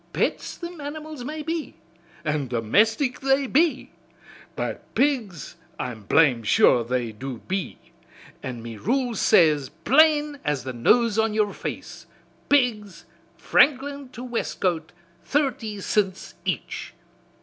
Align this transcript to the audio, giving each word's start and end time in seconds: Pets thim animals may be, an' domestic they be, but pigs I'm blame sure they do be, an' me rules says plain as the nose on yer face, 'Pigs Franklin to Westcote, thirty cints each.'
Pets 0.13 0.57
thim 0.57 0.81
animals 0.81 1.23
may 1.23 1.43
be, 1.43 1.75
an' 2.25 2.47
domestic 2.47 3.19
they 3.19 3.45
be, 3.45 3.91
but 4.55 4.81
pigs 4.95 5.57
I'm 5.79 6.05
blame 6.05 6.41
sure 6.41 6.83
they 6.83 7.11
do 7.11 7.37
be, 7.47 7.77
an' 8.41 8.63
me 8.63 8.77
rules 8.77 9.21
says 9.21 9.69
plain 9.69 10.39
as 10.43 10.63
the 10.63 10.73
nose 10.73 11.19
on 11.19 11.35
yer 11.35 11.53
face, 11.53 12.07
'Pigs 12.49 13.05
Franklin 13.37 14.09
to 14.09 14.23
Westcote, 14.27 14.91
thirty 15.23 15.79
cints 15.79 16.33
each.' 16.45 16.95